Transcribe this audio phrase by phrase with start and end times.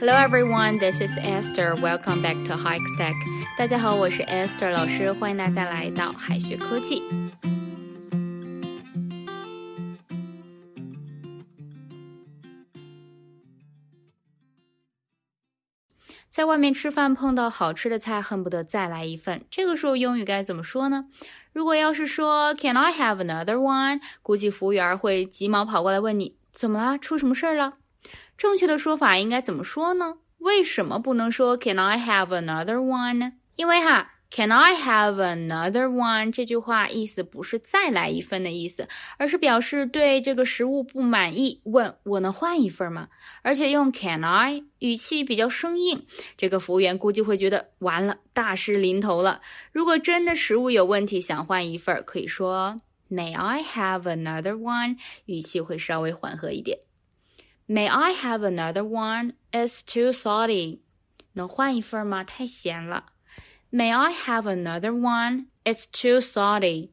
[0.00, 1.74] Hello everyone, this is Esther.
[1.74, 3.16] Welcome back to High Stack.
[3.58, 7.02] 大家好，我是 Esther 老师，欢迎大家来到海学科技。
[16.30, 19.44] 在外面吃饭碰到好吃的菜，恨不得再来一份。
[19.50, 21.08] 这个时候英语该怎么说呢？
[21.52, 24.00] 如果要是说 Can I have another one？
[24.22, 27.74] 估计服务员会急忙跑过来问你怎么了，出什么事儿了？
[28.40, 30.14] 正确的说法应该怎么说呢？
[30.38, 33.32] 为什么不能说 Can I have another one 呢？
[33.56, 34.12] 因为哈。
[34.32, 36.30] Can I have another one？
[36.30, 38.86] 这句话意思不是再来一份的意思，
[39.18, 43.08] 而是表示对这个食物不满意，问我能换一份吗？
[43.42, 49.40] 而且用 Can I 语气比较生硬，这个服务员估计会觉得完了，大事临头了。
[49.72, 52.76] 如果真的食物有问题，想换一份，可以说
[53.10, 54.96] May I have another one？
[55.26, 56.78] 语气会稍微缓和一点。
[57.69, 59.33] May I have another one?
[59.51, 60.79] It's too salty。
[61.33, 62.23] 能换一份吗？
[62.23, 63.05] 太咸了。
[63.71, 65.47] May I have another one?
[65.63, 66.91] It's too salty.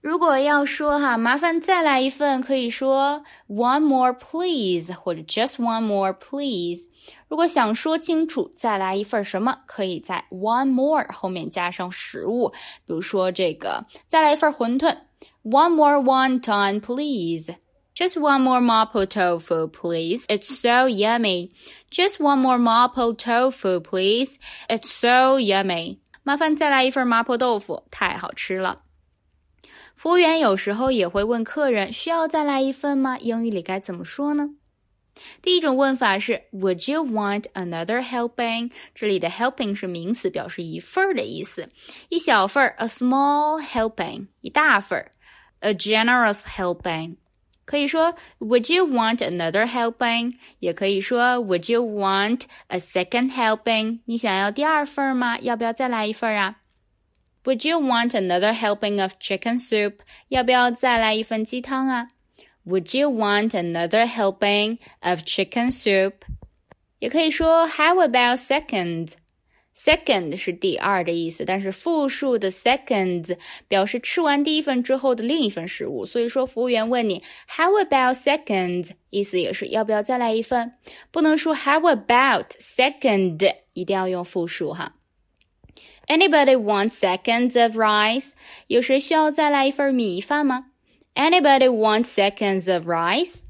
[0.00, 6.88] 如果要说哈，麻烦再来一份，可以说 one more please，或者 just one more please。
[7.28, 12.48] 如果想说清楚再来一份什么，可以在 one more 后面加上食物，
[12.86, 14.96] 比如说这个再来一份馄饨，
[15.42, 17.54] one more wonton please。
[17.94, 20.24] Just one more mapo tofu, please.
[20.28, 21.50] It's so yummy.
[21.90, 24.38] Just one more mapo tofu, please.
[24.68, 25.98] It's so yummy.
[26.22, 28.76] 麻烦再来一份麻婆豆腐，太好吃了。
[29.94, 33.18] 服务员有时候也会问客人需要再来一份吗？
[33.18, 34.50] 英语里该怎么说呢？
[35.42, 38.70] 第一种问法是 Would you want another helping？
[38.94, 41.68] 这里的 helping 是名词，表示一份儿的意思。
[42.10, 45.10] 一小份儿，a small helping；一大份儿，
[45.58, 47.16] a generous helping。
[47.64, 50.34] 可以说 Would you want another helping？
[50.60, 54.00] 也可以说 Would you want a second helping？
[54.06, 55.38] 你想要第二份吗？
[55.40, 56.56] 要不要再来一份啊？
[57.44, 59.94] Would you want another helping of chicken soup？
[60.28, 62.08] 要不要再来一份鸡汤啊？
[62.66, 66.14] Would you want another helping of chicken soup？
[66.98, 68.38] 也可以说 How about
[69.75, 73.35] Second 是第二的意思，但是复数的 seconds
[73.67, 76.05] 表示吃完第一份之后的另一份食物。
[76.05, 78.91] 所以说，服务员问你 How about seconds？
[79.09, 80.73] 意思也是要不要再来一份？
[81.11, 83.55] 不能说 How about second？
[83.73, 84.93] 一定要用复数哈。
[86.07, 88.31] Anybody want seconds of rice？
[88.67, 90.67] 有谁需要再来一份米饭吗
[91.15, 93.42] ？Anybody want seconds of rice？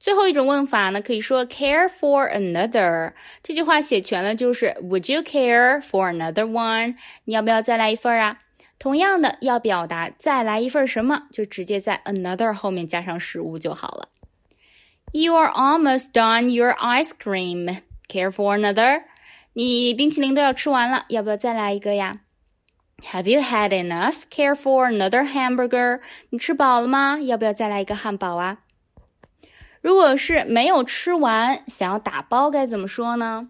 [0.00, 3.12] 最后一种问法呢，可以说 care for another
[3.42, 6.96] 这句话写全了就是 Would you care for another one？
[7.26, 8.38] 你要不要再来一份啊？
[8.78, 14.08] 同样的，要表达再来一份什么，就直接在 another 后面加上食物就好了。
[15.12, 17.82] You are almost done your ice cream.
[18.08, 19.02] Care for another？
[19.52, 22.14] 你冰淇淋都要吃完了，要不要再来一个呀
[23.12, 24.22] ？Have you had enough?
[24.30, 26.00] Care for another hamburger？
[26.30, 27.18] 你吃饱了吗？
[27.20, 28.60] 要不要再来一个汉堡啊？
[29.80, 33.48] 如果是没有吃完，想要打包该怎么说呢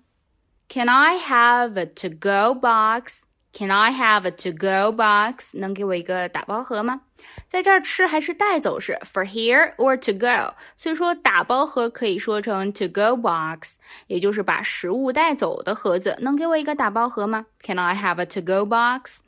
[0.69, 3.23] ？Can I have a to-go box?
[3.53, 5.59] Can I have a to-go box?
[5.59, 7.01] 能给我一个打包盒吗？
[7.49, 16.17] 在这儿吃还是带走是 for here or to go，所以说打包盒可以说成 to-go box，也就是把食物带走的盒子。
[16.21, 19.19] 能给我一个打包盒吗？Can I have a to-go box?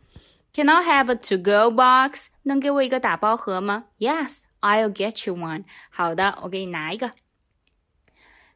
[0.55, 2.27] Can I have a to-go box?
[2.45, 4.43] 能给我一个打包盒吗？Yes.
[4.62, 5.66] I'll get you one.
[5.90, 7.12] 好的，我给你拿一个。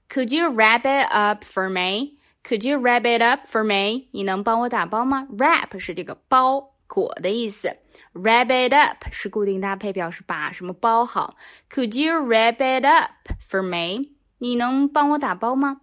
[0.09, 2.17] Could you wrap it up for me?
[2.43, 4.07] Could you wrap it up for me?
[4.11, 5.27] 你能帮我打包吗？
[5.37, 7.77] Wrap 是这个包裹的意思，
[8.13, 11.37] wrap it up 是固定搭配，表示把什么包好。
[11.69, 14.09] Could you wrap it up for me?
[14.39, 15.81] 你能帮我打包吗？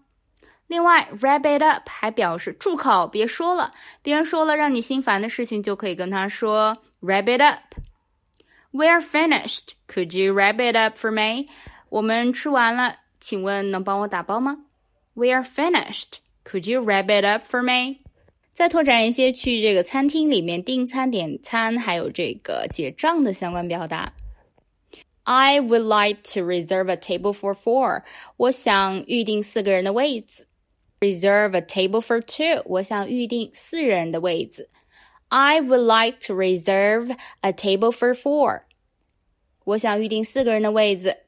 [0.66, 3.70] 另外，wrap it up 还表示住口，别说了。
[4.03, 7.72] 别人说了让你心烦的事情，就可以跟他说 wrap it up。
[8.72, 9.74] We're finished.
[9.86, 11.47] Could you wrap it up for me?
[11.89, 14.66] 我们吃完了，请问能帮我打包吗？
[15.15, 16.18] We're finished.
[16.45, 18.00] Could you wrap it up for me?
[18.54, 24.12] 再拓展一些去这个餐厅里面订餐、点餐，还有这个结账的相关表达。
[25.22, 28.03] I would like to reserve a table for four.
[28.36, 30.47] 我想预定四个人的位子。
[31.00, 32.62] Reserve a table for two.
[32.66, 34.68] 我想预定四人的位子。
[35.33, 38.62] I would like to reserve a table for four.
[39.65, 41.18] 我想预定四个人的位子。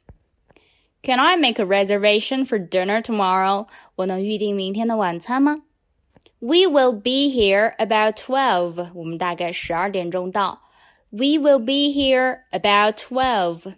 [1.02, 3.66] Can I make a reservation for dinner tomorrow?
[3.96, 5.56] 我能预定明天的晚餐吗？
[6.38, 8.90] We will be here about twelve.
[8.94, 10.62] 我们大概十二点钟到。
[11.10, 13.74] We will be here about twelve.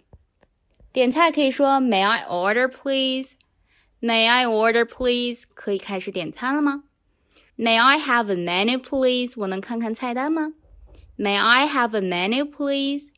[0.93, 3.31] 点菜可以说 May I order, please?
[3.99, 5.43] May I order, please？
[5.53, 6.83] 可以开始点餐了吗
[7.57, 9.33] ？May I have a menu, please？
[9.37, 10.53] 我能看看菜单吗？
[11.17, 13.09] May I have a menu, please?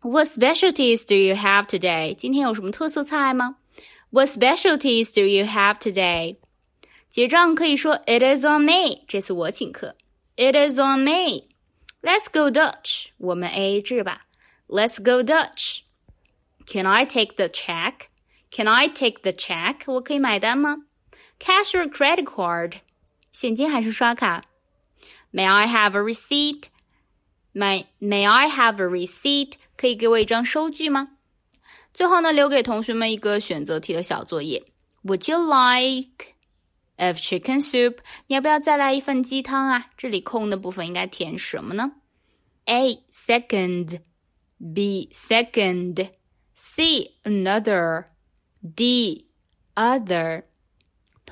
[0.00, 2.14] What specialties do you have today?
[2.14, 3.56] 今天有什么特色菜吗？
[4.10, 6.36] What specialties do you have today?
[7.10, 9.96] 结账可以说 It is on me，这次我请客。
[10.36, 11.48] It is on me.
[12.00, 14.20] Let's go Dutch，我们 A A 制吧。
[14.68, 15.80] Let's go Dutch.
[16.66, 18.08] Can I take the check?
[18.50, 19.80] Can I take the check?
[19.86, 20.76] 我可以买单吗？
[21.40, 22.74] Cash or credit card？
[23.32, 24.44] 现金还是刷卡？
[25.32, 26.64] May I have a receipt?
[27.52, 29.54] May May I have a receipt？
[29.76, 31.10] 可以给我一张收据吗？
[31.92, 34.64] 最后呢，留给同学们一个选择题的小作业。
[35.04, 36.34] Would you like
[36.96, 37.98] of chicken soup？
[38.26, 39.90] 你要不要再来一份鸡汤啊？
[39.96, 41.92] 这里空的部分应该填什么呢？
[42.64, 44.00] A second,
[44.74, 46.10] B second,
[46.54, 48.06] C another,
[48.76, 49.28] D
[49.74, 50.44] other。